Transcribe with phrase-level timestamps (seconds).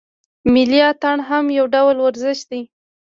[0.53, 2.61] ملي اتڼ هم یو ډول ورزش دی.